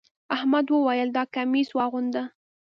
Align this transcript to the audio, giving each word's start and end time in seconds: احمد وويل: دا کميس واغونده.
احمد 0.35 0.65
وويل: 0.71 1.09
دا 1.17 1.23
کميس 1.35 1.69
واغونده. 1.73 2.23